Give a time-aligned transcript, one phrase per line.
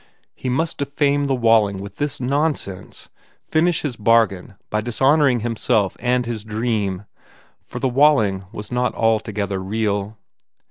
[0.33, 3.07] He must defame the Walling with this nonsense,
[3.43, 7.05] finish his bargain by dishonouring himself and his dream,
[7.67, 10.17] for the Walling was not altogether real.